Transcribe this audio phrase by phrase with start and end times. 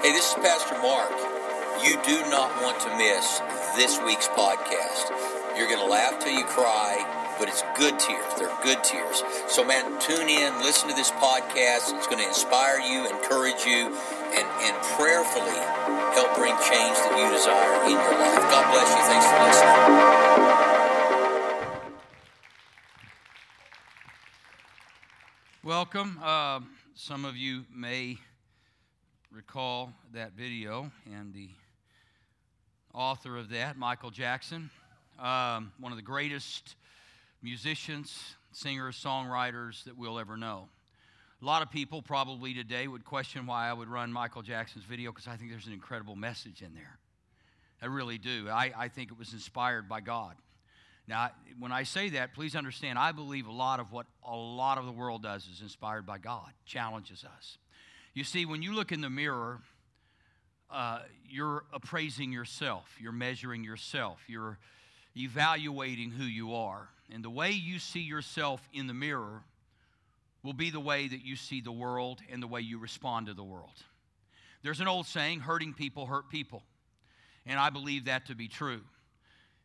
[0.00, 1.10] Hey, this is Pastor Mark.
[1.82, 3.40] You do not want to miss
[3.74, 5.10] this week's podcast.
[5.56, 7.02] You're going to laugh till you cry,
[7.36, 8.24] but it's good tears.
[8.38, 9.24] They're good tears.
[9.48, 11.90] So, man, tune in, listen to this podcast.
[11.98, 13.90] It's going to inspire you, encourage you,
[14.38, 15.58] and, and prayerfully
[16.14, 18.46] help bring change that you desire in your life.
[18.54, 19.02] God bless you.
[19.02, 20.38] Thanks for listening.
[25.64, 26.20] Welcome.
[26.22, 26.60] Uh,
[26.94, 28.18] some of you may
[29.30, 31.50] recall that video and the
[32.94, 34.70] author of that, Michael Jackson,
[35.18, 36.76] um, one of the greatest
[37.42, 40.68] musicians, singers, songwriters that we'll ever know.
[41.40, 45.12] A lot of people probably today would question why I would run Michael Jackson's video
[45.12, 46.98] because I think there's an incredible message in there.
[47.80, 48.48] I really do.
[48.50, 50.34] I, I think it was inspired by God.
[51.06, 54.78] Now, when I say that, please understand, I believe a lot of what a lot
[54.78, 57.58] of the world does is inspired by God, challenges us.
[58.14, 59.60] You see, when you look in the mirror,
[60.70, 64.58] uh, you're appraising yourself, you're measuring yourself, you're
[65.16, 66.88] evaluating who you are.
[67.10, 69.42] And the way you see yourself in the mirror
[70.42, 73.34] will be the way that you see the world and the way you respond to
[73.34, 73.82] the world.
[74.62, 76.62] There's an old saying hurting people hurt people.
[77.46, 78.82] And I believe that to be true.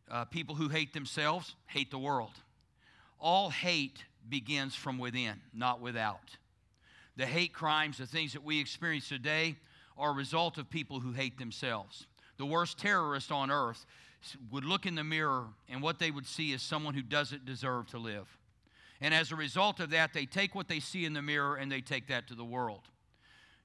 [0.09, 2.31] Uh, people who hate themselves hate the world.
[3.19, 6.37] All hate begins from within, not without.
[7.15, 9.55] The hate crimes, the things that we experience today,
[9.97, 12.07] are a result of people who hate themselves.
[12.37, 13.85] The worst terrorist on earth
[14.51, 17.87] would look in the mirror, and what they would see is someone who doesn't deserve
[17.87, 18.27] to live.
[19.01, 21.71] And as a result of that, they take what they see in the mirror and
[21.71, 22.81] they take that to the world.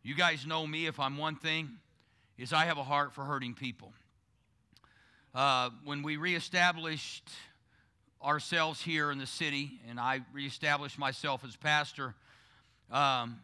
[0.03, 1.71] You guys know me, if I'm one thing,
[2.37, 3.93] is I have a heart for hurting people.
[5.35, 7.29] Uh, when we reestablished
[8.23, 12.15] ourselves here in the city, and I reestablished myself as pastor,
[12.91, 13.41] um,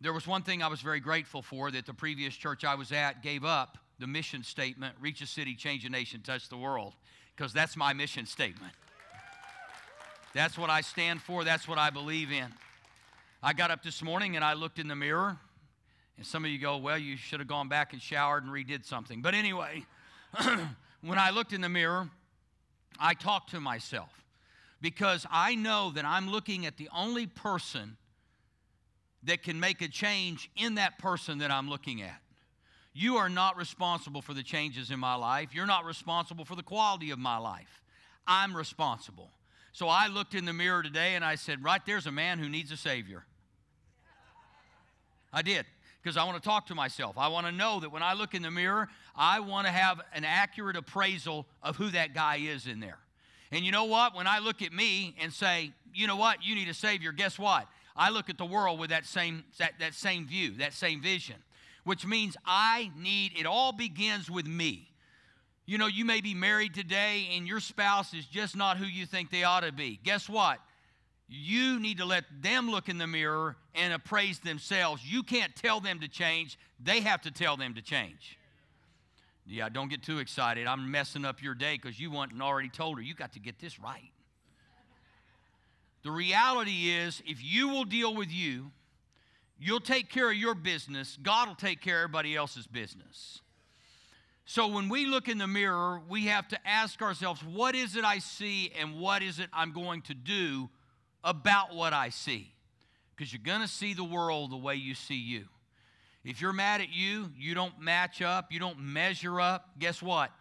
[0.00, 2.92] there was one thing I was very grateful for that the previous church I was
[2.92, 6.94] at gave up the mission statement reach a city, change a nation, touch the world,
[7.36, 8.72] because that's my mission statement.
[10.32, 12.46] That's what I stand for, that's what I believe in.
[13.42, 15.36] I got up this morning and I looked in the mirror,
[16.16, 18.84] and some of you go, Well, you should have gone back and showered and redid
[18.84, 19.20] something.
[19.20, 19.84] But anyway,
[21.02, 22.08] when I looked in the mirror,
[22.98, 24.10] I talked to myself
[24.80, 27.96] because I know that I'm looking at the only person
[29.30, 32.20] that can make a change in that person that I'm looking at.
[32.92, 35.50] You are not responsible for the changes in my life.
[35.54, 37.80] You're not responsible for the quality of my life.
[38.26, 39.30] I'm responsible.
[39.72, 42.48] So I looked in the mirror today and I said, Right there's a man who
[42.48, 43.24] needs a Savior.
[45.32, 45.64] I did,
[46.02, 47.16] because I want to talk to myself.
[47.16, 50.00] I want to know that when I look in the mirror, I want to have
[50.12, 52.98] an accurate appraisal of who that guy is in there.
[53.52, 54.16] And you know what?
[54.16, 56.44] When I look at me and say, You know what?
[56.44, 57.68] You need a Savior, guess what?
[58.00, 61.36] I look at the world with that same, that, that same view, that same vision,
[61.84, 64.88] which means I need, it all begins with me.
[65.66, 69.04] You know, you may be married today and your spouse is just not who you
[69.04, 70.00] think they ought to be.
[70.02, 70.60] Guess what?
[71.28, 75.04] You need to let them look in the mirror and appraise themselves.
[75.04, 78.38] You can't tell them to change, they have to tell them to change.
[79.46, 80.66] Yeah, don't get too excited.
[80.66, 83.58] I'm messing up your day because you and already told her you got to get
[83.58, 84.10] this right.
[86.02, 88.70] The reality is, if you will deal with you,
[89.58, 93.42] you'll take care of your business, God will take care of everybody else's business.
[94.46, 98.04] So when we look in the mirror, we have to ask ourselves, what is it
[98.04, 100.70] I see and what is it I'm going to do
[101.22, 102.52] about what I see?
[103.14, 105.44] Because you're going to see the world the way you see you.
[106.24, 110.32] If you're mad at you, you don't match up, you don't measure up, guess what?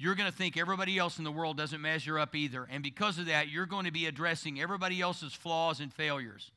[0.00, 2.66] You're going to think everybody else in the world doesn't measure up either.
[2.70, 6.50] And because of that, you're going to be addressing everybody else's flaws and failures.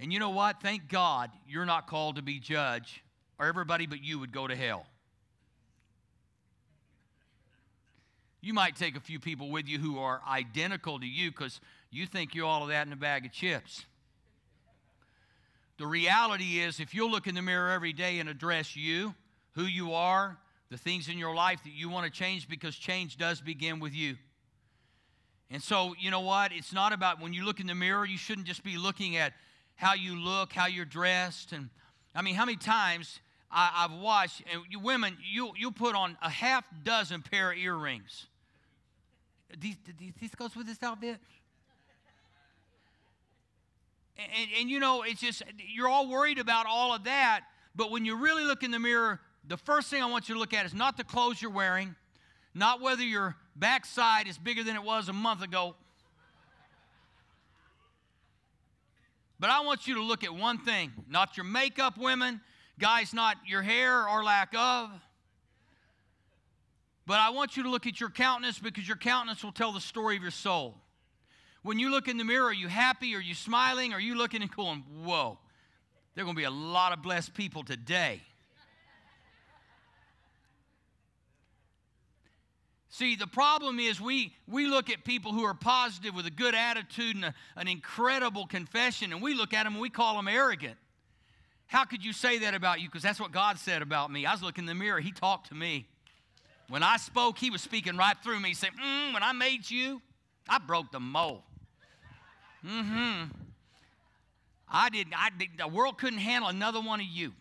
[0.00, 0.62] And you know what?
[0.62, 3.04] Thank God you're not called to be judge,
[3.38, 4.86] or everybody but you would go to hell.
[8.40, 12.06] You might take a few people with you who are identical to you because you
[12.06, 13.84] think you're all of that in a bag of chips.
[15.76, 19.14] The reality is, if you'll look in the mirror every day and address you,
[19.56, 20.38] who you are,
[20.70, 23.94] the things in your life that you want to change because change does begin with
[23.94, 24.16] you.
[25.50, 26.52] And so, you know what?
[26.52, 29.32] It's not about when you look in the mirror, you shouldn't just be looking at
[29.76, 31.52] how you look, how you're dressed.
[31.52, 31.68] And
[32.14, 33.20] I mean, how many times
[33.50, 37.58] I, have watched, and you women, you, you put on a half dozen pair of
[37.58, 38.26] earrings.
[39.60, 39.76] These,
[40.20, 41.18] these goes with this outfit?
[44.18, 45.42] And, and, and you know, it's just,
[45.72, 47.42] you're all worried about all of that.
[47.76, 50.38] But when you really look in the mirror, the first thing I want you to
[50.38, 51.94] look at is not the clothes you're wearing,
[52.54, 55.74] not whether your backside is bigger than it was a month ago.
[59.38, 62.40] But I want you to look at one thing, not your makeup, women,
[62.78, 64.90] Guys, not your hair or lack of.
[67.06, 69.80] But I want you to look at your countenance because your countenance will tell the
[69.80, 70.74] story of your soul.
[71.62, 73.14] When you look in the mirror, are you happy?
[73.14, 73.94] Are you smiling?
[73.94, 75.38] Are you looking and going, whoa,
[76.14, 78.20] there are going to be a lot of blessed people today?
[82.96, 86.54] See, the problem is we, we look at people who are positive with a good
[86.54, 90.28] attitude and a, an incredible confession, and we look at them and we call them
[90.28, 90.78] arrogant.
[91.66, 92.88] How could you say that about you?
[92.88, 94.24] Because that's what God said about me.
[94.24, 95.86] I was looking in the mirror, He talked to me.
[96.70, 98.48] When I spoke, He was speaking right through me.
[98.48, 100.00] He said, mm, When I made you,
[100.48, 101.42] I broke the mold.
[102.64, 103.24] Mm hmm.
[104.70, 107.34] I didn't, I did, the world couldn't handle another one of you.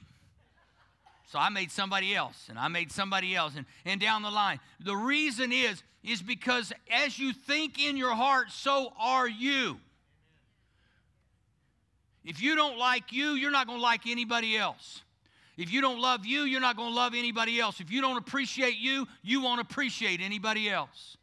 [1.28, 4.60] So I made somebody else, and I made somebody else, and, and down the line.
[4.80, 9.78] The reason is, is because as you think in your heart, so are you.
[12.24, 15.02] If you don't like you, you're not going to like anybody else.
[15.58, 17.80] If you don't love you, you're not going to love anybody else.
[17.80, 21.18] If you don't appreciate you, you won't appreciate anybody else.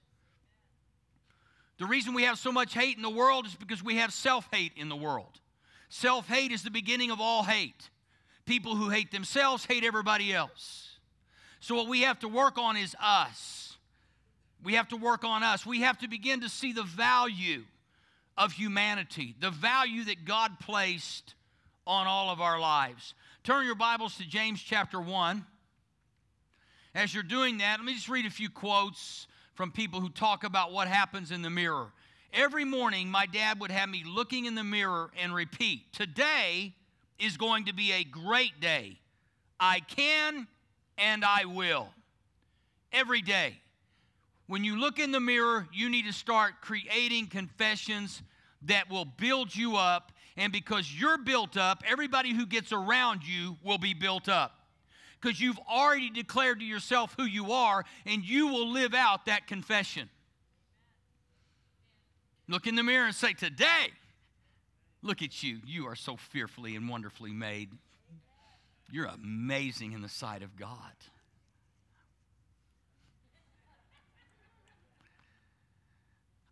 [1.79, 4.47] The reason we have so much hate in the world is because we have self
[4.53, 5.41] hate in the world.
[5.89, 7.91] Self hate is the beginning of all hate.
[8.45, 10.99] People who hate themselves hate everybody else.
[11.61, 13.77] So, what we have to work on is us.
[14.65, 15.65] We have to work on us.
[15.65, 17.63] We have to begin to see the value
[18.37, 21.35] of humanity, the value that God placed
[21.87, 23.15] on all of our lives.
[23.45, 25.45] Turn your Bibles to James chapter 1.
[26.95, 30.45] As you're doing that, let me just read a few quotes from people who talk
[30.45, 31.93] about what happens in the mirror.
[32.33, 36.75] Every morning, my dad would have me looking in the mirror and repeat, Today
[37.23, 38.99] is going to be a great day.
[39.61, 40.49] I can
[40.99, 41.89] and I will.
[42.93, 43.59] Every day.
[44.49, 48.23] When you look in the mirror, you need to start creating confessions
[48.63, 50.11] that will build you up.
[50.37, 54.59] And because you're built up, everybody who gets around you will be built up.
[55.21, 59.47] Because you've already declared to yourself who you are, and you will live out that
[59.47, 60.11] confession.
[62.49, 63.93] Look in the mirror and say, Today,
[65.03, 65.59] look at you.
[65.67, 67.71] You are so fearfully and wonderfully made.
[68.91, 70.93] You're amazing in the sight of God.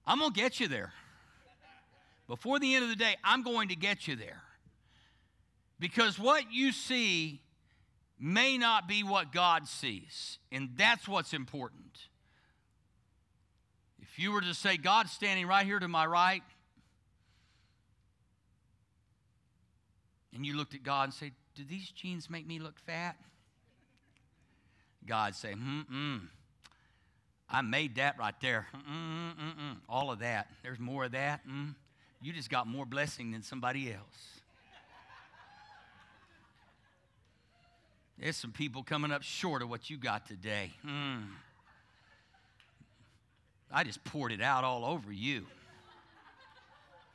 [0.06, 0.93] I'm going to get you there.
[2.26, 4.43] Before the end of the day, I'm going to get you there.
[5.79, 7.41] Because what you see
[8.19, 12.08] may not be what God sees, and that's what's important.
[14.00, 16.43] If you were to say, God's standing right here to my right,
[20.34, 23.16] and you looked at God and said, Do these jeans make me look fat?
[25.06, 26.20] God say, mm mm.
[27.48, 28.68] I made that right there.
[28.76, 29.76] Mm-mm-mm-mm.
[29.88, 30.48] All of that.
[30.62, 31.40] There's more of that.
[31.48, 31.74] Mm.
[32.22, 34.40] You just got more blessing than somebody else.
[38.18, 40.72] There's some people coming up short of what you got today.
[40.86, 41.24] Mm.
[43.72, 45.46] I just poured it out all over you.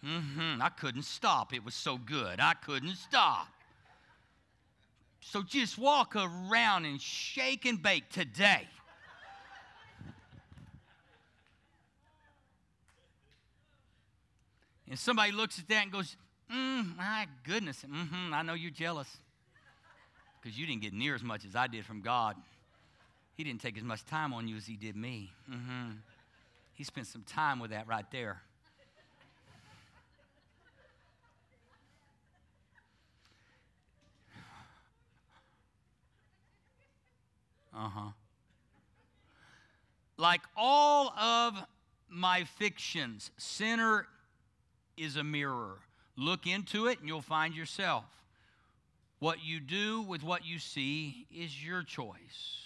[0.06, 0.62] Mm-hmm.
[0.62, 1.54] I couldn't stop.
[1.54, 2.40] It was so good.
[2.40, 3.48] I couldn't stop.
[5.22, 8.68] So just walk around and shake and bake today.
[14.88, 16.16] And somebody looks at that and goes,
[16.54, 19.08] mm, my goodness, mm-hmm, I know you're jealous
[20.40, 22.36] because you didn't get near as much as I did from God.
[23.36, 25.32] He didn't take as much time on you as he did me.
[25.52, 25.92] Mm-hmm.
[26.76, 28.42] He spent some time with that right there.
[37.76, 38.10] Uh huh.
[40.18, 41.56] Like all of
[42.10, 44.08] my fictions, Sinner
[44.96, 45.80] is a mirror.
[46.16, 48.06] Look into it and you'll find yourself.
[49.20, 52.66] What you do with what you see is your choice.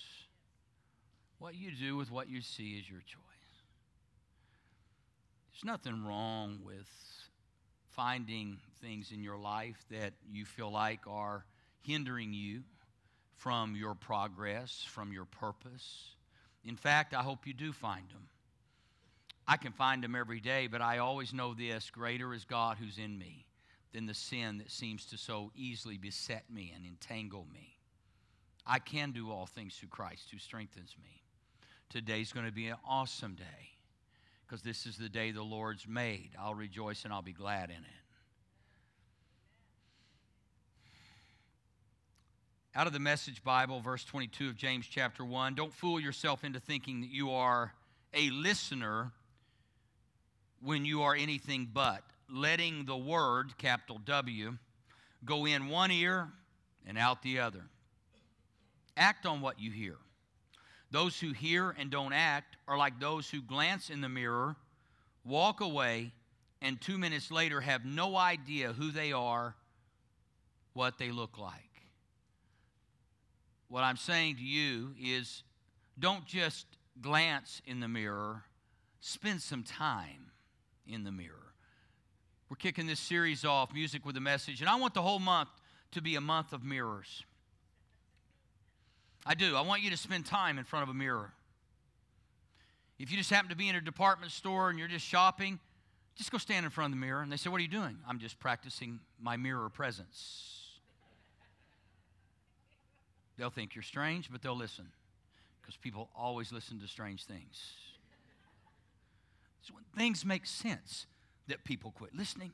[1.40, 3.20] What you do with what you see is your choice.
[5.52, 6.88] There's nothing wrong with
[7.92, 11.46] finding things in your life that you feel like are
[11.82, 12.62] hindering you
[13.40, 16.12] from your progress, from your purpose.
[16.66, 18.28] In fact, I hope you do find them.
[19.48, 22.98] I can find them every day, but I always know this greater is God who's
[22.98, 23.46] in me
[23.94, 27.78] than the sin that seems to so easily beset me and entangle me.
[28.68, 31.24] I can do all things through Christ who strengthens me.
[31.90, 33.72] Today's going to be an awesome day
[34.46, 36.32] because this is the day the Lord's made.
[36.40, 37.99] I'll rejoice and I'll be glad in it.
[42.80, 46.62] Out of the Message Bible, verse 22 of James chapter 1 Don't fool yourself into
[46.62, 47.74] thinking that you are
[48.14, 49.12] a listener
[50.62, 54.58] when you are anything but, letting the word, capital W,
[55.26, 56.30] go in one ear
[56.88, 57.64] and out the other.
[58.96, 59.98] Act on what you hear.
[60.90, 64.56] Those who hear and don't act are like those who glance in the mirror,
[65.26, 66.14] walk away,
[66.62, 69.54] and two minutes later have no idea who they are,
[70.72, 71.69] what they look like.
[73.70, 75.44] What I'm saying to you is
[75.98, 76.66] don't just
[77.02, 78.44] glance in the mirror,
[79.00, 80.32] spend some time
[80.88, 81.36] in the mirror.
[82.50, 85.50] We're kicking this series off, Music with a Message, and I want the whole month
[85.92, 87.24] to be a month of mirrors.
[89.26, 89.56] I do.
[89.56, 91.32] I want you to spend time in front of a mirror.
[92.98, 95.60] If you just happen to be in a department store and you're just shopping,
[96.16, 97.22] just go stand in front of the mirror.
[97.22, 97.98] And they say, What are you doing?
[98.08, 100.59] I'm just practicing my mirror presence.
[103.40, 104.90] They'll think you're strange, but they'll listen
[105.62, 107.72] because people always listen to strange things.
[109.62, 111.06] So when things make sense,
[111.48, 112.52] that people quit listening.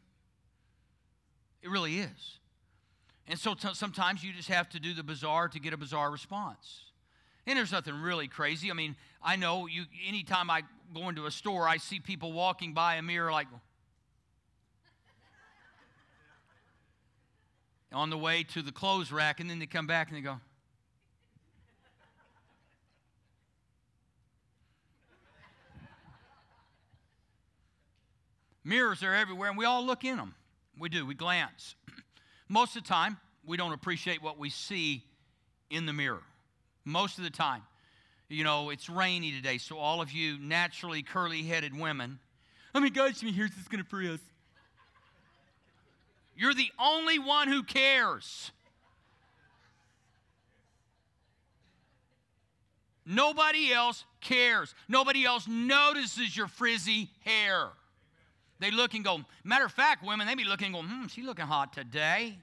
[1.64, 2.38] It really is.
[3.28, 6.12] And so t- sometimes you just have to do the bizarre to get a bizarre
[6.12, 6.84] response.
[7.48, 8.70] And there's nothing really crazy.
[8.70, 10.62] I mean, I know you anytime I
[10.94, 13.48] go into a store, I see people walking by a mirror like
[17.92, 20.40] on the way to the clothes rack, and then they come back and they go,
[28.66, 30.34] Mirrors are everywhere, and we all look in them.
[30.78, 31.76] We do, we glance.
[32.50, 35.04] Most of the time, we don't appreciate what we see
[35.70, 36.24] in the mirror.
[36.84, 37.62] Most of the time.
[38.28, 42.20] You know, it's rainy today, so all of you naturally curly headed women,
[42.74, 44.20] how many guys from here's this going to free us?
[46.36, 48.52] You're the only one who cares.
[53.06, 54.74] Nobody else cares.
[54.90, 57.70] Nobody else notices your frizzy hair.
[58.60, 61.22] They look and go, matter of fact, women, they be looking and go, hmm, she
[61.22, 62.38] looking hot today.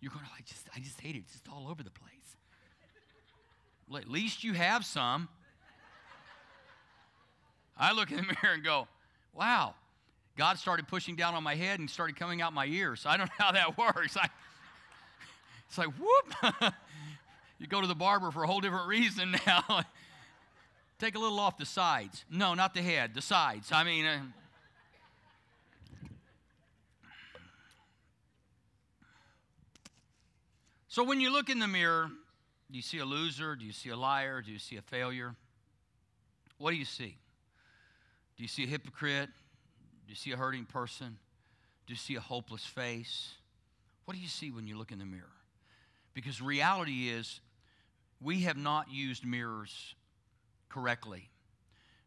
[0.00, 1.20] You're going, oh, I just, I just hate it.
[1.20, 2.08] It's just all over the place.
[3.88, 5.28] Well, at least you have some.
[7.76, 8.88] I look in the mirror and go,
[9.32, 9.74] wow,
[10.36, 13.04] God started pushing down on my head and started coming out my ears.
[13.06, 14.16] I don't know how that works.
[14.16, 14.28] I,
[15.68, 16.72] it's like, whoop.
[17.58, 19.84] you go to the barber for a whole different reason now.
[20.98, 22.24] Take a little off the sides.
[22.30, 23.70] No, not the head, the sides.
[23.72, 24.20] I mean, uh,
[30.98, 32.10] So when you look in the mirror,
[32.72, 33.54] do you see a loser?
[33.54, 34.42] Do you see a liar?
[34.42, 35.36] Do you see a failure?
[36.56, 37.16] What do you see?
[38.36, 39.28] Do you see a hypocrite?
[39.28, 41.16] Do you see a hurting person?
[41.86, 43.34] Do you see a hopeless face?
[44.06, 45.30] What do you see when you look in the mirror?
[46.14, 47.38] Because reality is,
[48.20, 49.94] we have not used mirrors
[50.68, 51.30] correctly.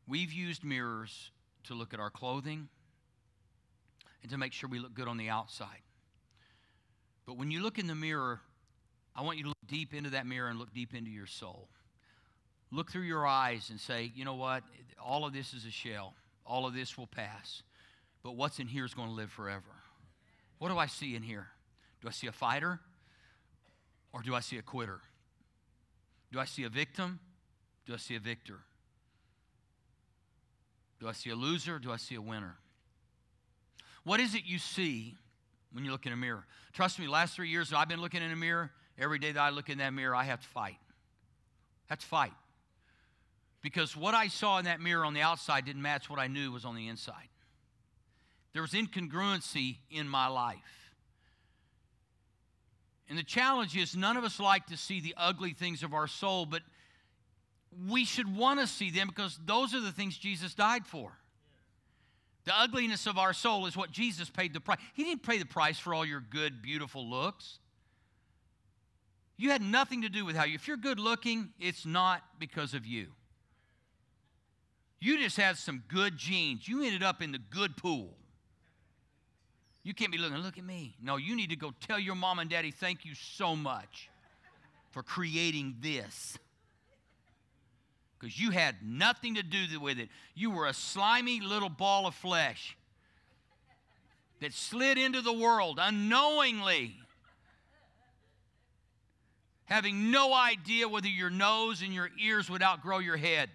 [0.06, 1.32] We've used mirrors
[1.64, 2.68] to look at our clothing
[4.22, 5.80] and to make sure we look good on the outside.
[7.26, 8.42] But when you look in the mirror,
[9.16, 11.68] I want you to look deep into that mirror and look deep into your soul.
[12.72, 14.64] Look through your eyes and say, you know what?
[15.04, 16.14] All of this is a shell.
[16.46, 17.64] All of this will pass.
[18.24, 19.64] But what's in here is going to live forever.
[20.60, 21.48] What do I see in here?
[22.02, 22.80] Do I see a fighter
[24.14, 25.02] or do I see a quitter?
[26.32, 27.20] Do I see a victim?
[27.86, 28.60] Do I see a victor?
[31.00, 31.80] Do I see a loser?
[31.80, 32.58] do I see a winner?
[34.04, 35.16] What is it you see
[35.74, 36.46] when you look in a mirror?
[36.74, 39.50] Trust me, last three years I've been looking in a mirror, Every day that I
[39.50, 40.78] look in that mirror, I have to fight.
[41.90, 42.34] I have to fight.
[43.62, 46.52] Because what I saw in that mirror on the outside didn't match what I knew
[46.52, 47.28] was on the inside.
[48.54, 50.94] There was incongruency in my life.
[53.10, 56.08] And the challenge is none of us like to see the ugly things of our
[56.08, 56.62] soul, but
[57.90, 61.12] we should want to see them because those are the things Jesus died for.
[62.46, 64.80] The ugliness of our soul is what Jesus paid the price.
[64.94, 67.60] He didn't pay the price for all your good, beautiful looks.
[69.42, 70.54] You had nothing to do with how you.
[70.54, 73.08] If you're good looking, it's not because of you.
[75.00, 76.68] You just had some good genes.
[76.68, 78.14] You ended up in the good pool.
[79.82, 80.96] You can't be looking, look at me.
[81.02, 84.12] No, you need to go tell your mom and daddy, thank you so much
[84.92, 86.38] for creating this.
[88.20, 90.10] Because you had nothing to do with it.
[90.36, 92.78] You were a slimy little ball of flesh
[94.40, 97.00] that slid into the world unknowingly
[99.72, 103.50] having no idea whether your nose and your ears would outgrow your head.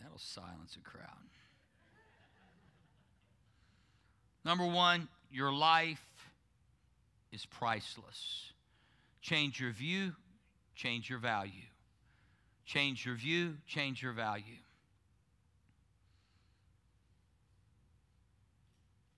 [0.00, 1.08] That'll silence a crowd.
[4.44, 6.00] Number one, your life
[7.32, 8.52] is priceless.
[9.20, 10.12] Change your view,
[10.76, 11.50] change your value.
[12.66, 14.44] Change your view, change your value.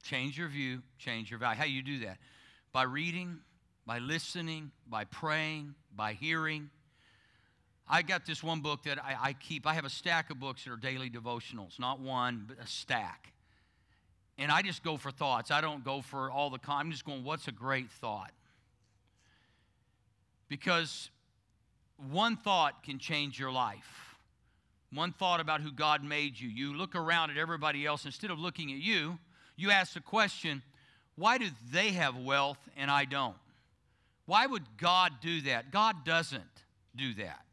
[0.05, 1.59] Change your view, change your value.
[1.59, 2.17] How do you do that?
[2.73, 3.41] By reading,
[3.89, 6.69] by listening, by praying, by hearing.
[7.89, 9.67] I got this one book that I, I, keep.
[9.67, 13.33] I have a stack of books that are daily devotionals, not one, but a stack.
[14.37, 15.51] And I just go for thoughts.
[15.51, 16.59] I don't go for all the.
[16.69, 18.31] I'm just going, what's a great thought?
[20.51, 21.09] Because
[22.11, 24.17] one thought can change your life.
[24.93, 26.51] One thought about who God made you.
[26.51, 29.19] You look around at everybody else, instead of looking at you,
[29.57, 30.63] you ask the question,
[31.17, 33.35] why do they have wealth and I don't?
[34.29, 35.71] Why would God do that?
[35.71, 36.43] God doesn't
[36.95, 37.47] do that.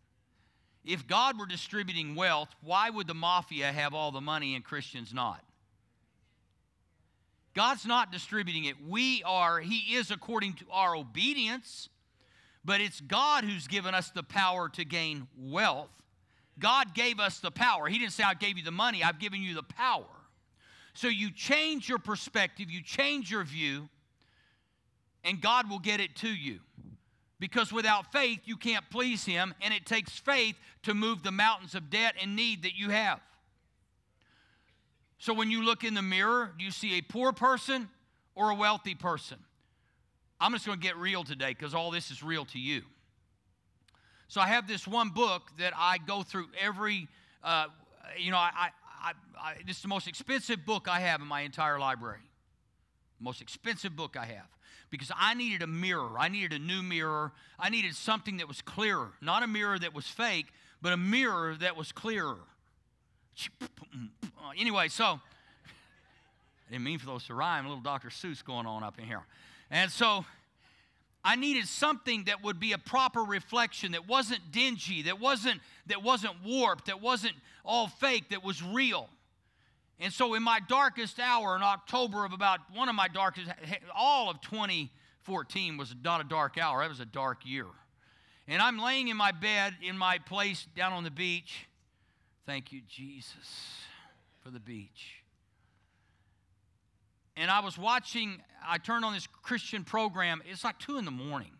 [0.84, 5.14] If God were distributing wealth, why would the mafia have all the money and Christians
[5.14, 5.42] not?
[7.54, 8.76] God's not distributing it.
[8.86, 11.88] We are, He is according to our obedience,
[12.66, 15.92] but it's God who's given us the power to gain wealth.
[16.60, 17.88] God gave us the power.
[17.88, 20.04] He didn't say, I gave you the money, I've given you the power.
[20.94, 23.88] So you change your perspective, you change your view,
[25.26, 26.60] and God will get it to you.
[27.40, 31.76] Because without faith, you can't please Him, and it takes faith to move the mountains
[31.76, 33.20] of debt and need that you have.
[35.18, 37.90] So when you look in the mirror, do you see a poor person
[38.36, 39.38] or a wealthy person?
[40.40, 42.84] I'm just going to get real today because all this is real to you.
[44.28, 47.08] So I have this one book that I go through every,
[47.44, 47.68] uh,
[48.18, 48.70] you know, I,
[49.02, 52.20] I, I, this is the most expensive book I have in my entire library.
[53.20, 54.55] Most expensive book I have
[54.90, 56.18] because I needed a mirror.
[56.18, 57.32] I needed a new mirror.
[57.60, 60.48] I needed something that was clearer, not a mirror that was fake,
[60.82, 62.38] but a mirror that was clearer.
[64.58, 67.66] Anyway, so I didn't mean for those to rhyme.
[67.66, 68.10] A little Dr.
[68.10, 69.24] Seuss going on up in here.
[69.72, 70.24] And so
[71.24, 76.04] I needed something that would be a proper reflection, that wasn't dingy, that wasn't, that
[76.04, 77.34] wasn't warped, that wasn't
[77.66, 79.10] all fake, that was real.
[80.00, 83.50] And so, in my darkest hour in October of about one of my darkest,
[83.96, 87.68] all of 2014 was not a dark hour, it was a dark year.
[88.48, 91.68] And I'm laying in my bed in my place down on the beach.
[92.46, 93.80] Thank you, Jesus,
[94.44, 95.24] for the beach
[97.38, 100.42] and I was watching, I turned on this Christian program.
[100.50, 101.52] It's like two in the morning.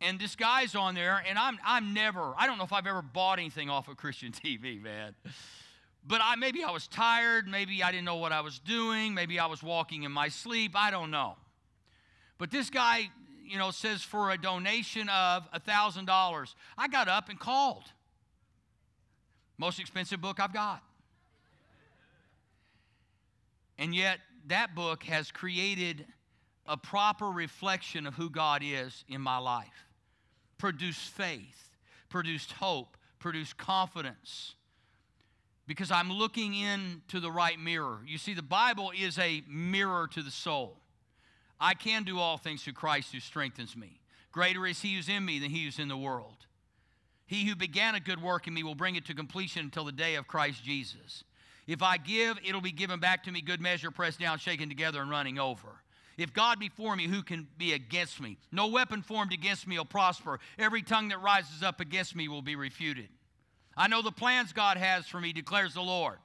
[0.00, 3.00] And this guy's on there, and I'm, I'm never, I don't know if I've ever
[3.00, 5.14] bought anything off of Christian TV, man.
[6.08, 7.48] But I, maybe I was tired.
[7.48, 9.14] Maybe I didn't know what I was doing.
[9.14, 10.72] Maybe I was walking in my sleep.
[10.74, 11.36] I don't know.
[12.38, 13.10] But this guy,
[13.44, 16.54] you know, says for a donation of a $1,000.
[16.78, 17.84] I got up and called.
[19.58, 20.82] Most expensive book I've got.
[23.78, 26.06] And yet, that book has created
[26.66, 29.86] a proper reflection of who God is in my life.
[30.58, 31.70] Produced faith,
[32.08, 34.55] produced hope, produced confidence.
[35.66, 37.98] Because I'm looking into the right mirror.
[38.06, 40.78] You see, the Bible is a mirror to the soul.
[41.58, 44.00] I can do all things through Christ who strengthens me.
[44.30, 46.46] Greater is he who's in me than he who's in the world.
[47.26, 49.92] He who began a good work in me will bring it to completion until the
[49.92, 51.24] day of Christ Jesus.
[51.66, 55.00] If I give, it'll be given back to me, good measure, pressed down, shaken together,
[55.00, 55.68] and running over.
[56.16, 58.38] If God be for me, who can be against me?
[58.52, 60.38] No weapon formed against me will prosper.
[60.58, 63.08] Every tongue that rises up against me will be refuted.
[63.76, 66.16] I know the plans God has for me, declares the Lord.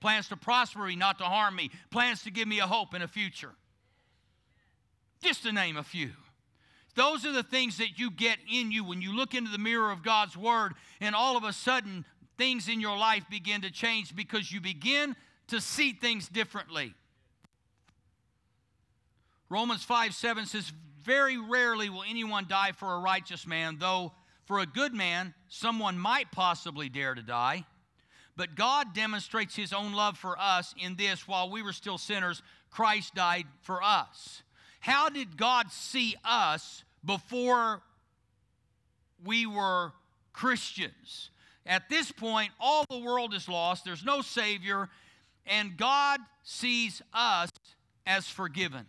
[0.00, 1.70] Plans to prosper me, not to harm me.
[1.90, 3.52] Plans to give me a hope and a future.
[5.22, 6.10] Just to name a few.
[6.94, 9.90] Those are the things that you get in you when you look into the mirror
[9.90, 12.04] of God's Word, and all of a sudden,
[12.36, 15.16] things in your life begin to change because you begin
[15.48, 16.94] to see things differently.
[19.48, 24.12] Romans 5 7 says, Very rarely will anyone die for a righteous man, though
[24.44, 27.64] for a good man, someone might possibly dare to die.
[28.36, 32.42] But God demonstrates his own love for us in this while we were still sinners,
[32.70, 34.42] Christ died for us.
[34.80, 37.82] How did God see us before
[39.24, 39.92] we were
[40.32, 41.30] Christians?
[41.64, 44.88] At this point, all the world is lost, there's no Savior,
[45.46, 47.50] and God sees us
[48.06, 48.86] as forgiven,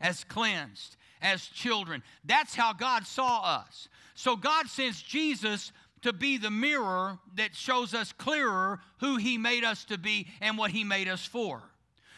[0.00, 2.02] as cleansed, as children.
[2.24, 3.88] That's how God saw us.
[4.16, 9.62] So God sends Jesus to be the mirror that shows us clearer who He made
[9.62, 11.62] us to be and what He made us for.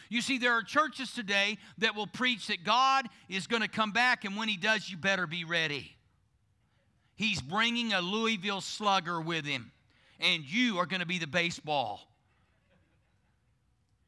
[0.09, 3.91] You see, there are churches today that will preach that God is going to come
[3.91, 5.91] back, and when He does, you better be ready.
[7.17, 9.73] He's bringing a Louisville slugger with him,
[10.21, 12.07] and you are going to be the baseball.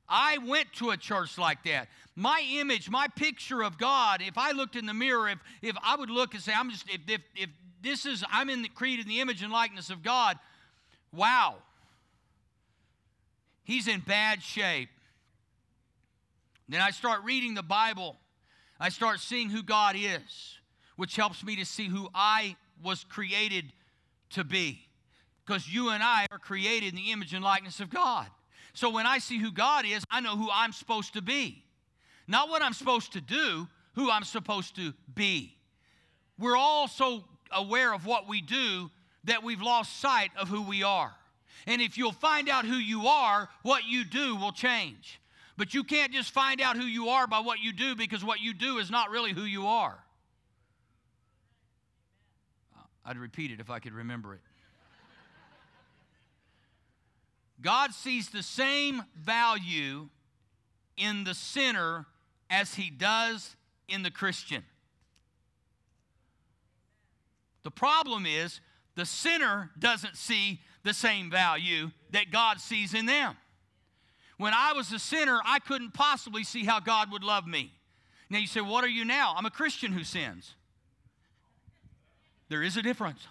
[0.07, 1.89] I went to a church like that.
[2.15, 5.97] My image, my picture of God, if I looked in the mirror, if, if I
[5.97, 7.49] would look and say, I'm just, if, if, if
[7.81, 10.37] this is, I'm in the, created in the image and likeness of God,
[11.13, 11.55] wow.
[13.63, 14.89] He's in bad shape.
[16.67, 18.17] Then I start reading the Bible.
[18.79, 20.59] I start seeing who God is,
[20.95, 23.73] which helps me to see who I was created
[24.31, 24.87] to be.
[25.45, 28.27] Because you and I are created in the image and likeness of God.
[28.73, 31.63] So when I see who God is, I know who I'm supposed to be.
[32.27, 35.57] Not what I'm supposed to do, who I'm supposed to be.
[36.39, 38.89] We're all so aware of what we do
[39.25, 41.13] that we've lost sight of who we are.
[41.67, 45.19] And if you'll find out who you are, what you do will change.
[45.57, 48.39] But you can't just find out who you are by what you do because what
[48.39, 50.03] you do is not really who you are.
[52.75, 54.41] Uh, I'd repeat it if I could remember it.
[57.61, 60.09] God sees the same value
[60.97, 62.07] in the sinner
[62.49, 63.55] as he does
[63.87, 64.63] in the Christian.
[67.63, 68.59] The problem is
[68.95, 73.35] the sinner doesn't see the same value that God sees in them.
[74.37, 77.71] When I was a sinner, I couldn't possibly see how God would love me.
[78.29, 79.35] Now you say, What are you now?
[79.37, 80.55] I'm a Christian who sins.
[82.49, 83.27] There is a difference.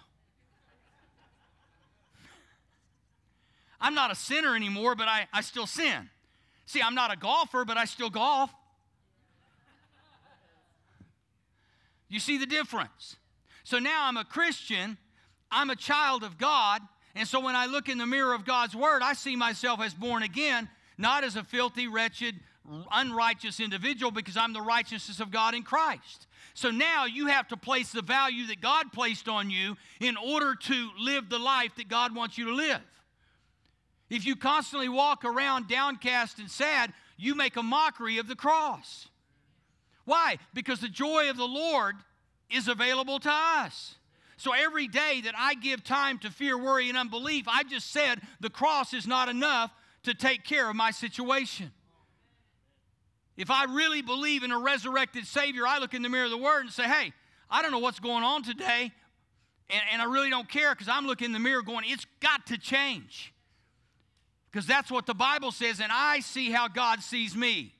[3.79, 6.09] I'm not a sinner anymore, but I, I still sin.
[6.65, 8.51] See, I'm not a golfer, but I still golf.
[12.07, 13.15] You see the difference?
[13.71, 14.97] So now I'm a Christian,
[15.49, 16.81] I'm a child of God,
[17.15, 19.93] and so when I look in the mirror of God's Word, I see myself as
[19.93, 22.35] born again, not as a filthy, wretched,
[22.91, 26.27] unrighteous individual, because I'm the righteousness of God in Christ.
[26.53, 30.53] So now you have to place the value that God placed on you in order
[30.53, 32.81] to live the life that God wants you to live.
[34.09, 39.07] If you constantly walk around downcast and sad, you make a mockery of the cross.
[40.03, 40.39] Why?
[40.53, 41.95] Because the joy of the Lord
[42.51, 43.95] is available to us.
[44.37, 48.21] So every day that I give time to fear, worry, and unbelief, I just said
[48.39, 49.71] the cross is not enough
[50.03, 51.71] to take care of my situation.
[53.37, 56.37] If I really believe in a resurrected Savior, I look in the mirror of the
[56.37, 57.13] Word and say, hey,
[57.49, 58.91] I don't know what's going on today,
[59.69, 62.47] and, and I really don't care because I'm looking in the mirror going, it's got
[62.47, 63.33] to change.
[64.51, 67.73] Because that's what the Bible says, and I see how God sees me.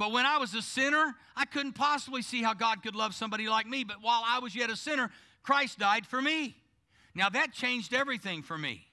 [0.00, 3.50] But when I was a sinner, I couldn't possibly see how God could love somebody
[3.50, 3.84] like me.
[3.84, 5.10] But while I was yet a sinner,
[5.42, 6.56] Christ died for me.
[7.14, 8.86] Now that changed everything for me.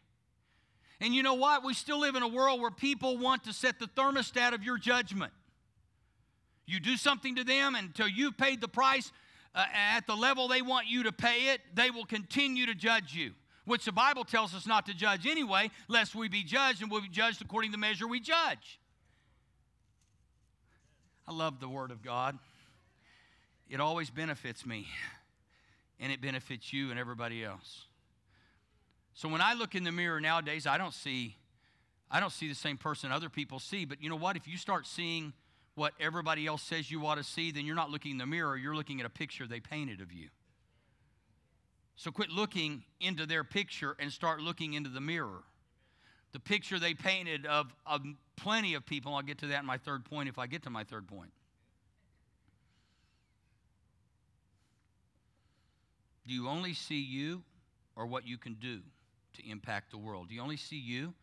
[1.00, 1.64] And you know what?
[1.64, 4.78] We still live in a world where people want to set the thermostat of your
[4.78, 5.32] judgment.
[6.66, 9.10] You do something to them until you've paid the price
[9.56, 13.14] uh, at the level they want you to pay it, they will continue to judge
[13.14, 13.32] you
[13.64, 17.02] which the Bible tells us not to judge anyway, lest we be judged and we'll
[17.02, 18.80] be judged according to the measure we judge.
[21.28, 22.38] I love the Word of God.
[23.70, 24.88] It always benefits me,
[26.00, 27.86] and it benefits you and everybody else.
[29.14, 31.36] So when I look in the mirror nowadays, I don't see
[32.10, 34.38] I don't see the same person other people see, but you know what?
[34.38, 35.34] If you start seeing
[35.76, 38.56] what everybody else says you ought to see, then you're not looking in the mirror,
[38.56, 40.30] you're looking at a picture they painted of you.
[41.96, 45.44] So quit looking into their picture and start looking into the mirror.
[46.34, 48.02] The picture they painted of, of
[48.36, 50.70] plenty of people, I'll get to that in my third point if I get to
[50.70, 51.32] my third point.
[56.28, 57.42] Do you only see you
[57.96, 58.82] or what you can do
[59.38, 60.30] to impact the world?
[60.30, 61.14] Do you only see you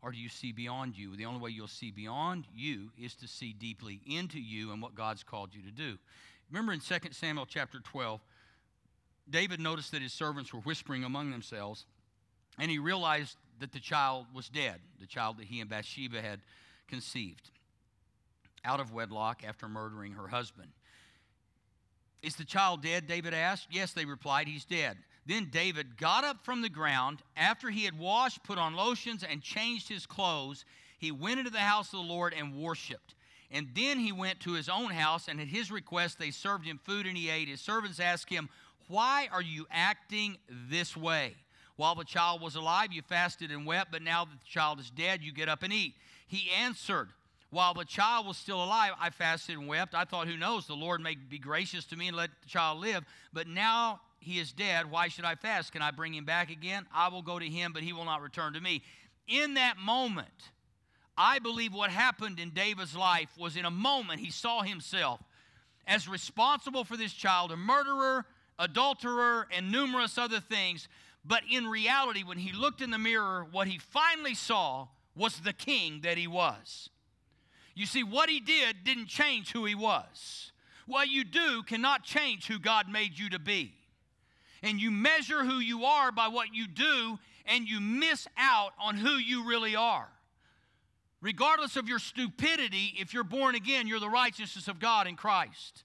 [0.00, 1.16] or do you see beyond you?
[1.16, 4.94] The only way you'll see beyond you is to see deeply into you and what
[4.94, 5.98] God's called you to do.
[6.50, 8.20] Remember in 2 Samuel chapter 12,
[9.28, 11.86] David noticed that his servants were whispering among themselves,
[12.58, 16.40] and he realized that the child was dead, the child that he and Bathsheba had
[16.88, 17.50] conceived
[18.64, 20.70] out of wedlock after murdering her husband.
[22.22, 23.06] Is the child dead?
[23.06, 23.68] David asked.
[23.70, 24.96] Yes, they replied, he's dead.
[25.26, 27.20] Then David got up from the ground.
[27.36, 30.64] After he had washed, put on lotions, and changed his clothes,
[30.98, 33.14] he went into the house of the Lord and worshiped.
[33.50, 36.80] And then he went to his own house, and at his request, they served him
[36.82, 37.48] food and he ate.
[37.48, 38.48] His servants asked him,
[38.88, 41.34] why are you acting this way?
[41.76, 44.90] While the child was alive, you fasted and wept, but now that the child is
[44.90, 45.94] dead, you get up and eat.
[46.26, 47.08] He answered,
[47.50, 49.94] While the child was still alive, I fasted and wept.
[49.94, 50.66] I thought, Who knows?
[50.66, 53.04] The Lord may be gracious to me and let the child live.
[53.32, 54.90] But now he is dead.
[54.90, 55.72] Why should I fast?
[55.72, 56.86] Can I bring him back again?
[56.94, 58.82] I will go to him, but he will not return to me.
[59.26, 60.28] In that moment,
[61.16, 65.20] I believe what happened in David's life was in a moment he saw himself
[65.86, 68.24] as responsible for this child, a murderer,
[68.58, 70.88] adulterer, and numerous other things.
[71.24, 75.52] But in reality, when he looked in the mirror, what he finally saw was the
[75.52, 76.90] king that he was.
[77.74, 80.52] You see, what he did didn't change who he was.
[80.86, 83.72] What you do cannot change who God made you to be.
[84.62, 88.96] And you measure who you are by what you do, and you miss out on
[88.96, 90.08] who you really are.
[91.20, 95.84] Regardless of your stupidity, if you're born again, you're the righteousness of God in Christ.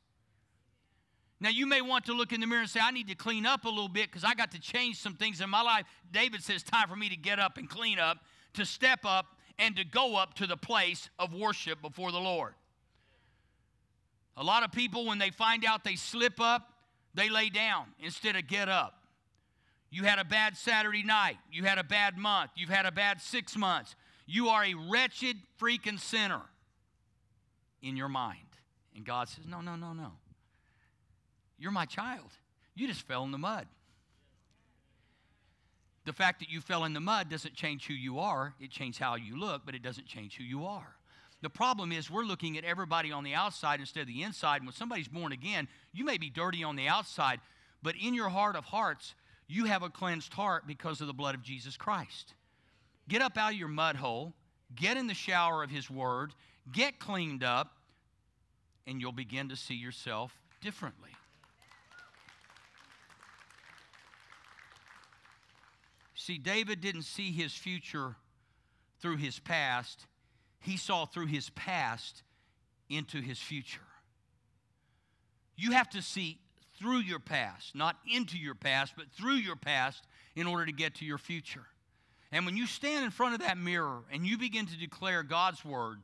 [1.41, 3.45] Now, you may want to look in the mirror and say, I need to clean
[3.45, 5.85] up a little bit because I got to change some things in my life.
[6.11, 8.17] David says, time for me to get up and clean up,
[8.55, 9.25] to step up,
[9.57, 12.55] and to go up to the place of worship before the Lord.
[14.35, 16.73] A lot of people, when they find out they slip up,
[17.13, 18.95] they lay down instead of get up.
[19.91, 21.37] You had a bad Saturday night.
[21.51, 22.51] You had a bad month.
[22.55, 23.95] You've had a bad six months.
[24.25, 26.41] You are a wretched freaking sinner
[27.81, 28.39] in your mind.
[28.95, 30.11] And God says, No, no, no, no.
[31.59, 32.31] You're my child.
[32.75, 33.67] You just fell in the mud.
[36.05, 38.53] The fact that you fell in the mud doesn't change who you are.
[38.59, 40.95] It changes how you look, but it doesn't change who you are.
[41.41, 44.57] The problem is we're looking at everybody on the outside instead of the inside.
[44.57, 47.39] And when somebody's born again, you may be dirty on the outside,
[47.81, 49.13] but in your heart of hearts,
[49.47, 52.33] you have a cleansed heart because of the blood of Jesus Christ.
[53.07, 54.33] Get up out of your mud hole,
[54.75, 56.33] get in the shower of His Word,
[56.71, 57.73] get cleaned up,
[58.85, 61.11] and you'll begin to see yourself differently.
[66.29, 68.15] See, David didn't see his future
[69.01, 70.05] through his past,
[70.59, 72.21] he saw through his past
[72.87, 73.79] into his future.
[75.55, 76.37] You have to see
[76.77, 80.93] through your past, not into your past, but through your past in order to get
[80.97, 81.65] to your future.
[82.31, 85.65] And when you stand in front of that mirror and you begin to declare God's
[85.65, 85.97] word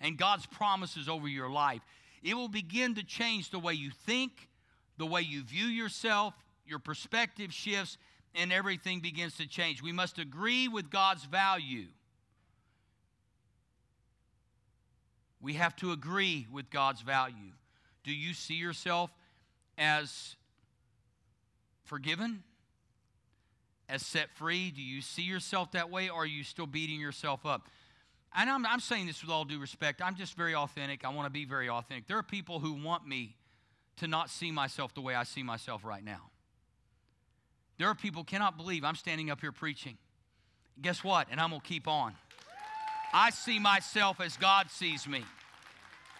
[0.00, 1.82] and God's promises over your life,
[2.24, 4.48] it will begin to change the way you think,
[4.98, 6.34] the way you view yourself,
[6.66, 7.98] your perspective shifts,
[8.34, 9.82] and everything begins to change.
[9.82, 11.86] We must agree with God's value.
[15.40, 17.52] We have to agree with God's value.
[18.04, 19.10] Do you see yourself
[19.78, 20.36] as
[21.84, 22.42] forgiven?
[23.88, 24.70] As set free?
[24.70, 27.68] Do you see yourself that way, or are you still beating yourself up?
[28.34, 30.00] And I'm, I'm saying this with all due respect.
[30.00, 31.04] I'm just very authentic.
[31.04, 32.06] I want to be very authentic.
[32.06, 33.34] There are people who want me
[33.96, 36.29] to not see myself the way I see myself right now.
[37.80, 39.96] There are people cannot believe I'm standing up here preaching.
[40.82, 41.28] Guess what?
[41.30, 42.12] And I'm going to keep on.
[43.14, 45.24] I see myself as God sees me.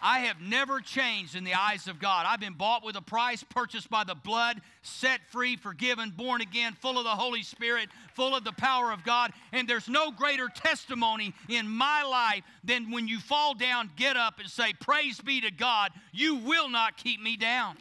[0.01, 2.25] I have never changed in the eyes of God.
[2.27, 6.73] I've been bought with a price, purchased by the blood, set free, forgiven, born again,
[6.81, 9.31] full of the Holy Spirit, full of the power of God.
[9.51, 14.39] And there's no greater testimony in my life than when you fall down, get up,
[14.39, 17.77] and say, Praise be to God, you will not keep me down.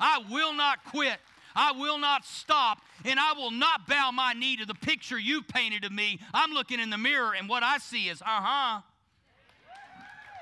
[0.00, 1.18] I will not quit.
[1.54, 5.42] I will not stop and I will not bow my knee to the picture you
[5.42, 6.20] painted of me.
[6.32, 8.80] I'm looking in the mirror and what I see is, uh huh.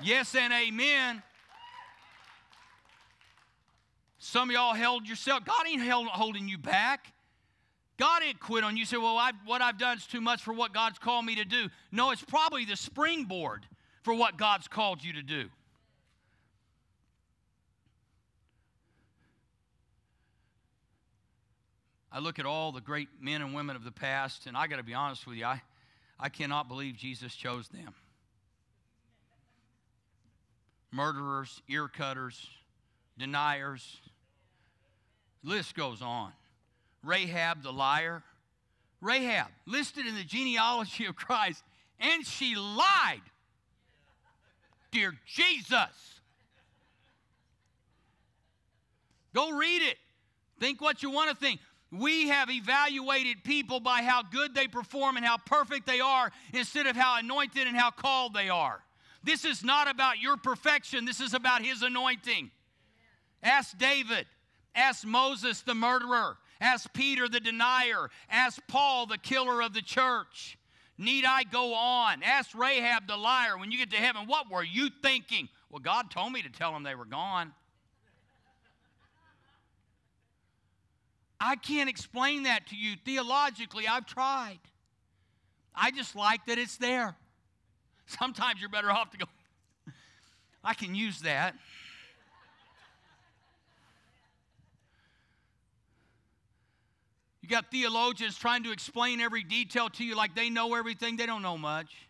[0.01, 1.21] Yes and amen.
[4.19, 5.45] Some of y'all held yourself.
[5.45, 7.13] God ain't held, holding you back.
[7.97, 8.81] God ain't quit on you.
[8.81, 11.35] you say, well, I've, what I've done is too much for what God's called me
[11.35, 11.67] to do.
[11.91, 13.65] No, it's probably the springboard
[14.03, 15.49] for what God's called you to do.
[22.11, 24.77] I look at all the great men and women of the past, and I got
[24.77, 25.61] to be honest with you, I,
[26.19, 27.93] I cannot believe Jesus chose them.
[30.91, 32.47] Murderers, ear cutters,
[33.17, 33.97] deniers,
[35.43, 36.31] list goes on.
[37.03, 38.23] Rahab the liar.
[39.01, 41.63] Rahab, listed in the genealogy of Christ,
[41.99, 43.21] and she lied.
[44.91, 46.19] Dear Jesus.
[49.33, 49.97] Go read it.
[50.59, 51.61] Think what you want to think.
[51.91, 56.85] We have evaluated people by how good they perform and how perfect they are instead
[56.85, 58.83] of how anointed and how called they are.
[59.23, 62.51] This is not about your perfection, this is about His anointing.
[63.41, 64.27] Ask David,
[64.75, 70.57] ask Moses, the murderer, ask Peter, the denier, ask Paul, the killer of the church.
[70.97, 72.23] Need I go on?
[72.23, 75.47] Ask Rahab, the liar, when you get to heaven, what were you thinking?
[75.69, 77.53] Well, God told me to tell them they were gone.
[81.39, 83.87] I can't explain that to you theologically.
[83.87, 84.59] I've tried.
[85.73, 87.15] I just like that it's there.
[88.05, 89.25] Sometimes you're better off to go,
[90.63, 91.55] I can use that.
[97.41, 101.25] You got theologians trying to explain every detail to you like they know everything, they
[101.25, 102.08] don't know much.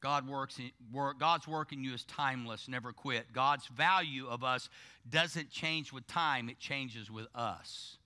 [0.00, 3.32] God works in, work, God's work in you is timeless, never quit.
[3.32, 4.68] God's value of us
[5.08, 7.98] doesn't change with time, it changes with us.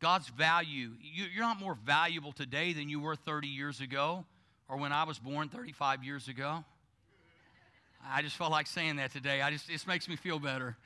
[0.00, 4.24] God's value, you, you're not more valuable today than you were 30 years ago
[4.68, 6.64] or when I was born 35 years ago.
[8.08, 9.42] I just felt like saying that today.
[9.42, 10.76] I just, it makes me feel better.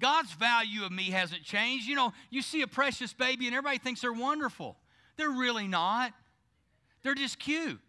[0.00, 1.86] God's value of me hasn't changed.
[1.86, 4.76] You know, you see a precious baby and everybody thinks they're wonderful.
[5.16, 6.12] They're really not.
[7.02, 7.80] They're just cute.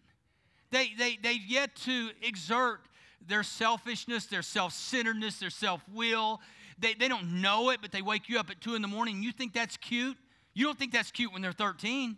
[0.71, 2.81] They, they, they've yet to exert
[3.27, 6.41] their selfishness, their self centeredness, their self will.
[6.77, 9.21] They, they don't know it, but they wake you up at 2 in the morning
[9.21, 10.17] you think that's cute.
[10.53, 12.17] You don't think that's cute when they're 13.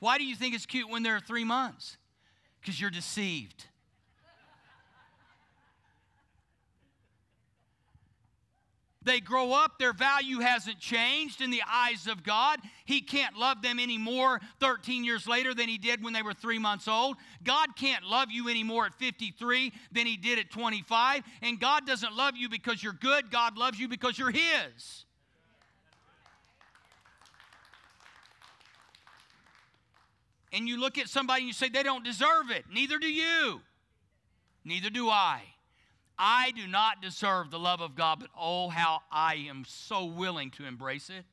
[0.00, 1.96] Why do you think it's cute when they're three months?
[2.60, 3.66] Because you're deceived.
[9.04, 12.58] They grow up, their value hasn't changed in the eyes of God.
[12.86, 16.58] He can't love them anymore 13 years later than he did when they were three
[16.58, 17.16] months old.
[17.42, 21.22] God can't love you anymore at 53 than he did at 25.
[21.42, 25.04] And God doesn't love you because you're good, God loves you because you're His.
[30.52, 32.64] And you look at somebody and you say, they don't deserve it.
[32.72, 33.60] Neither do you.
[34.64, 35.42] Neither do I.
[36.18, 40.50] I do not deserve the love of God, but oh, how I am so willing
[40.52, 41.24] to embrace it.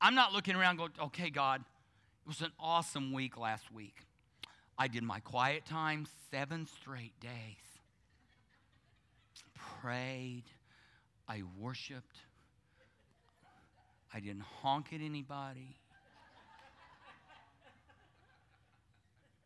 [0.00, 4.00] I'm not looking around going, okay, God, it was an awesome week last week.
[4.78, 7.30] I did my quiet time seven straight days.
[9.80, 10.44] Prayed.
[11.28, 12.16] I worshiped.
[14.12, 15.76] I didn't honk at anybody.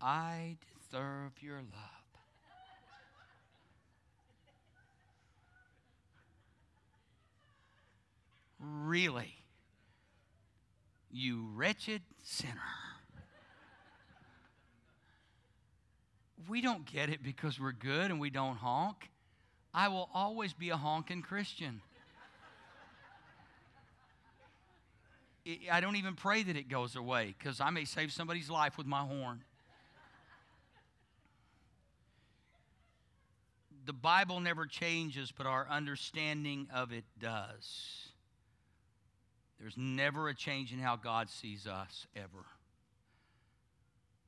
[0.01, 0.57] I
[0.91, 1.96] deserve your love.
[8.67, 9.35] Really?
[11.11, 12.53] You wretched sinner.
[16.49, 19.11] We don't get it because we're good and we don't honk.
[19.73, 21.81] I will always be a honking Christian.
[25.71, 28.87] I don't even pray that it goes away because I may save somebody's life with
[28.87, 29.45] my horn.
[33.85, 38.09] The Bible never changes, but our understanding of it does.
[39.61, 42.45] There's never a change in how God sees us, ever.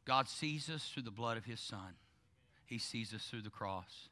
[0.04, 1.94] God sees us through the blood of His Son,
[2.64, 4.08] He sees us through the cross.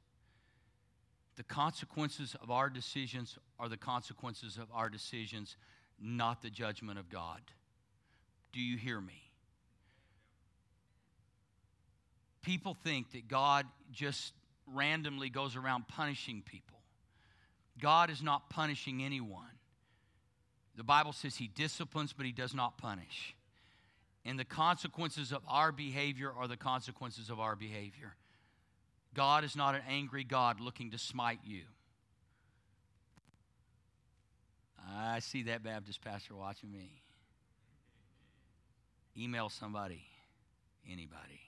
[1.36, 5.56] The consequences of our decisions are the consequences of our decisions,
[6.00, 7.40] not the judgment of God.
[8.52, 9.22] Do you hear me?
[12.40, 14.32] People think that God just
[14.66, 16.78] randomly goes around punishing people.
[17.78, 19.55] God is not punishing anyone.
[20.76, 23.34] The Bible says he disciplines, but he does not punish.
[24.24, 28.14] And the consequences of our behavior are the consequences of our behavior.
[29.14, 31.62] God is not an angry God looking to smite you.
[34.88, 36.90] I see that Baptist pastor watching me.
[39.16, 40.02] Email somebody,
[40.90, 41.40] anybody.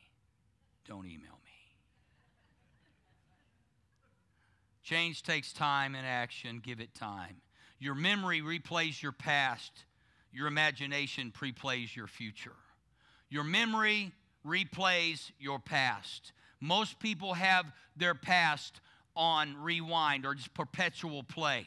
[0.87, 1.53] Don't email me.
[4.83, 6.61] Change takes time and action.
[6.65, 7.43] Give it time.
[7.79, 9.73] Your memory replays your past,
[10.33, 12.57] your imagination preplays your future.
[13.31, 14.13] Your memory
[14.47, 16.33] replays your past.
[16.61, 18.81] Most people have their past
[19.15, 21.67] on rewind or just perpetual play.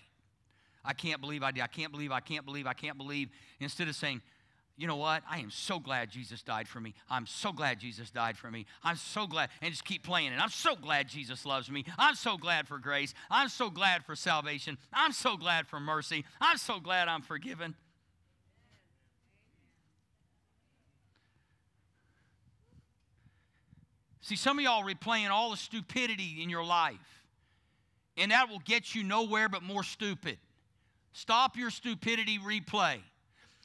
[0.83, 1.61] I can't believe I did.
[1.61, 3.29] I can't believe, I can't believe, I can't believe.
[3.59, 4.21] Instead of saying,
[4.81, 5.21] you know what?
[5.29, 6.95] I am so glad Jesus died for me.
[7.07, 8.65] I'm so glad Jesus died for me.
[8.83, 9.51] I'm so glad.
[9.61, 10.41] And just keep playing it.
[10.41, 11.85] I'm so glad Jesus loves me.
[11.99, 13.13] I'm so glad for grace.
[13.29, 14.79] I'm so glad for salvation.
[14.91, 16.25] I'm so glad for mercy.
[16.41, 17.75] I'm so glad I'm forgiven.
[24.21, 26.95] See, some of y'all replaying all the stupidity in your life,
[28.17, 30.39] and that will get you nowhere but more stupid.
[31.13, 33.01] Stop your stupidity replay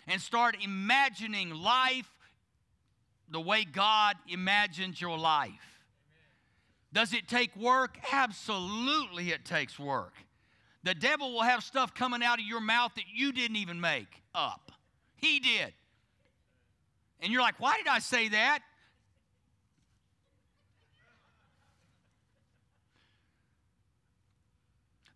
[0.06, 2.10] and start imagining life
[3.28, 5.82] the way God imagines your life.
[6.92, 7.98] Does it take work?
[8.12, 10.14] Absolutely, it takes work.
[10.84, 14.22] The devil will have stuff coming out of your mouth that you didn't even make
[14.34, 14.70] up.
[15.16, 15.72] He did.
[17.20, 18.60] And you're like, why did I say that?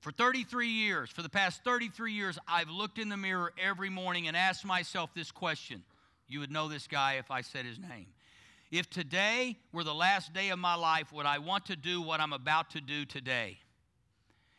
[0.01, 4.29] For 33 years, for the past 33 years, I've looked in the mirror every morning
[4.29, 5.83] and asked myself this question.
[6.27, 8.07] You would know this guy if I said his name.
[8.71, 12.21] If today were the last day of my life, would I want to do what
[12.21, 13.59] I'm about to do today?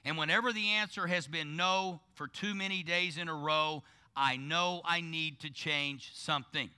[0.05, 3.83] And whenever the answer has been no for too many days in a row,
[4.15, 6.69] I know I need to change something.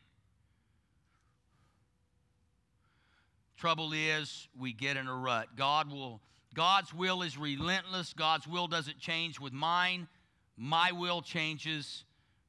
[3.57, 5.55] Trouble is, we get in a rut.
[5.55, 6.22] God will
[6.54, 8.14] God's will is relentless.
[8.14, 10.08] God's will doesn't change with mine.
[10.56, 12.04] My will changes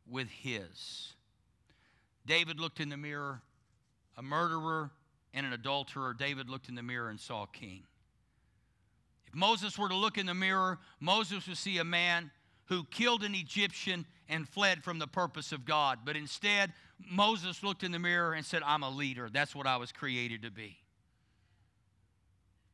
[0.08, 1.14] with His.
[2.26, 3.42] David looked in the mirror,
[4.16, 4.90] a murderer
[5.32, 6.14] and an adulterer.
[6.14, 7.82] David looked in the mirror and saw a king.
[9.26, 12.30] If Moses were to look in the mirror, Moses would see a man
[12.66, 16.00] who killed an Egyptian and fled from the purpose of God.
[16.04, 16.72] But instead,
[17.10, 19.28] Moses looked in the mirror and said, I'm a leader.
[19.30, 20.78] That's what I was created to be.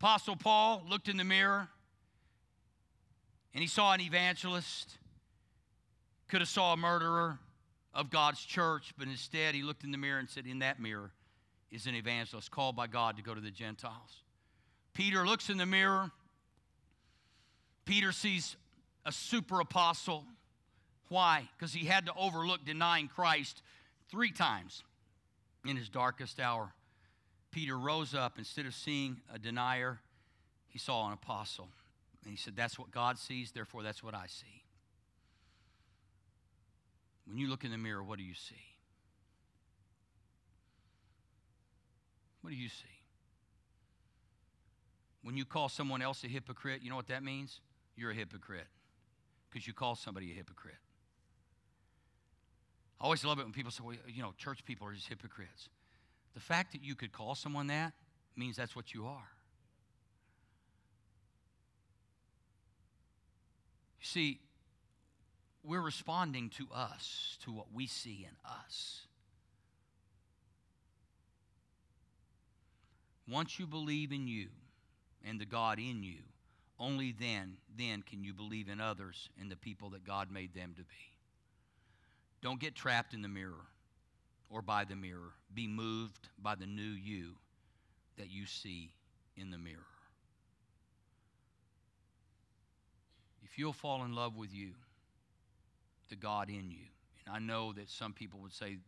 [0.00, 1.68] Apostle Paul looked in the mirror
[3.52, 4.96] and he saw an evangelist.
[6.28, 7.38] Could have saw a murderer
[7.92, 11.10] of God's church, but instead he looked in the mirror and said, In that mirror
[11.70, 14.22] is an evangelist called by God to go to the Gentiles.
[14.94, 16.10] Peter looks in the mirror.
[17.84, 18.56] Peter sees
[19.04, 20.24] a super apostle.
[21.08, 21.46] Why?
[21.58, 23.60] Because he had to overlook denying Christ
[24.10, 24.82] three times
[25.66, 26.72] in his darkest hour.
[27.50, 28.38] Peter rose up.
[28.38, 30.00] Instead of seeing a denier,
[30.68, 31.68] he saw an apostle.
[32.24, 34.64] And he said, That's what God sees, therefore, that's what I see.
[37.26, 38.56] When you look in the mirror, what do you see?
[42.42, 43.00] What do you see?
[45.22, 47.60] When you call someone else a hypocrite, you know what that means?
[47.96, 48.66] You're a hypocrite
[49.50, 50.78] because you call somebody a hypocrite.
[53.00, 55.68] I always love it when people say, well, you know, church people are just hypocrites.
[56.34, 57.92] The fact that you could call someone that
[58.36, 59.28] means that's what you are.
[64.00, 64.40] You see,
[65.62, 69.02] we're responding to us, to what we see in us.
[73.28, 74.48] Once you believe in you
[75.24, 76.22] and the God in you,
[76.78, 80.72] only then then can you believe in others and the people that God made them
[80.76, 81.14] to be.
[82.42, 83.66] Don't get trapped in the mirror
[84.50, 85.32] or by the mirror.
[85.54, 87.34] Be moved by the new you
[88.18, 88.90] that you see
[89.36, 89.78] in the mirror.
[93.42, 94.72] If you'll fall in love with you,
[96.08, 96.86] the God in you,
[97.26, 98.78] and I know that some people would say,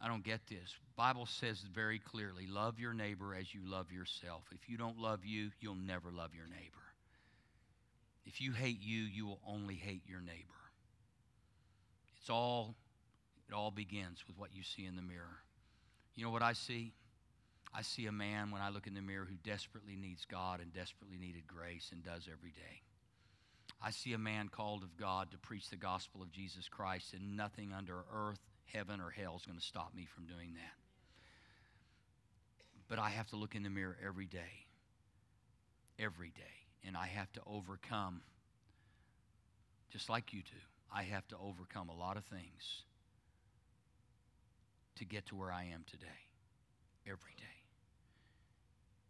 [0.00, 0.74] I don't get this.
[0.96, 4.42] Bible says very clearly, love your neighbor as you love yourself.
[4.52, 6.82] If you don't love you, you'll never love your neighbor.
[8.24, 10.38] If you hate you, you will only hate your neighbor.
[12.20, 12.74] It's all
[13.48, 15.42] it all begins with what you see in the mirror.
[16.14, 16.92] You know what I see?
[17.74, 20.72] I see a man when I look in the mirror who desperately needs God and
[20.72, 22.82] desperately needed grace and does every day.
[23.80, 27.36] I see a man called of God to preach the gospel of Jesus Christ, and
[27.36, 30.76] nothing under earth, heaven, or hell is going to stop me from doing that.
[32.88, 34.66] But I have to look in the mirror every day.
[35.98, 38.22] Every day and I have to overcome,
[39.90, 40.58] just like you do,
[40.94, 42.82] I have to overcome a lot of things
[44.96, 46.06] to get to where I am today,
[47.06, 47.44] every day.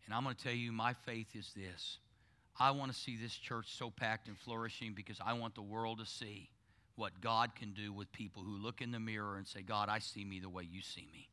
[0.06, 1.98] And I'm going to tell you, my faith is this.
[2.58, 5.98] I want to see this church so packed and flourishing because I want the world
[5.98, 6.50] to see
[6.96, 9.98] what God can do with people who look in the mirror and say, God, I
[9.98, 11.28] see me the way you see me.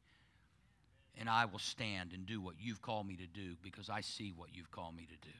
[1.17, 4.31] And I will stand and do what you've called me to do because I see
[4.35, 5.35] what you've called me to do.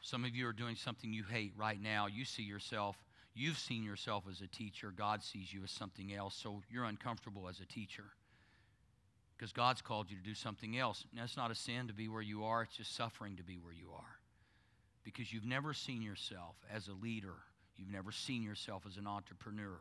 [0.00, 2.06] Some of you are doing something you hate right now.
[2.06, 2.96] You see yourself,
[3.38, 4.92] you've seen yourself as a teacher.
[4.94, 8.04] God sees you as something else, so you're uncomfortable as a teacher
[9.36, 11.04] because God's called you to do something else.
[11.14, 13.58] Now, it's not a sin to be where you are, it's just suffering to be
[13.58, 14.18] where you are
[15.04, 17.34] because you've never seen yourself as a leader,
[17.76, 19.78] you've never seen yourself as an entrepreneur.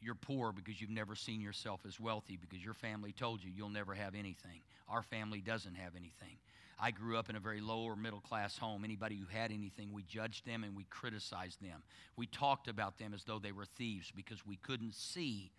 [0.00, 3.70] You're poor because you've never seen yourself as wealthy because your family told you you'll
[3.70, 4.60] never have anything.
[4.88, 6.36] Our family doesn't have anything.
[6.80, 8.84] I grew up in a very low or middle class home.
[8.84, 11.82] Anybody who had anything, we judged them and we criticized them.
[12.16, 15.50] We talked about them as though they were thieves because we couldn't see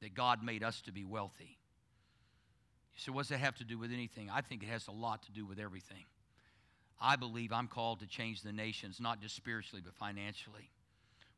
[0.00, 1.58] that God made us to be wealthy.
[2.96, 4.30] So, what does that have to do with anything?
[4.30, 6.04] I think it has a lot to do with everything.
[7.00, 10.70] I believe I'm called to change the nations, not just spiritually, but financially.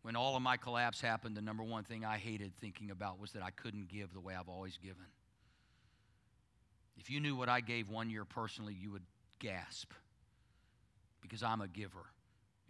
[0.03, 3.33] When all of my collapse happened, the number one thing I hated thinking about was
[3.33, 5.07] that I couldn't give the way I've always given.
[6.99, 9.03] If you knew what I gave one year personally, you would
[9.45, 9.93] gasp
[11.21, 12.07] because I'm a giver.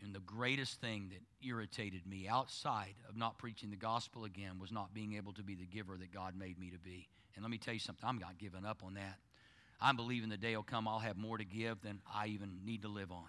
[0.03, 4.73] And the greatest thing that irritated me outside of not preaching the gospel again was
[4.73, 7.09] not being able to be the giver that God made me to be.
[7.35, 9.19] And let me tell you something, I'm not giving up on that.
[9.81, 12.83] I'm believing the day will come I'll have more to give than I even need
[12.83, 13.27] to live on.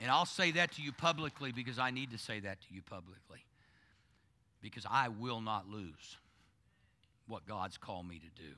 [0.00, 2.82] And I'll say that to you publicly because I need to say that to you
[2.82, 3.44] publicly.
[4.60, 6.18] Because I will not lose
[7.26, 8.54] what God's called me to do.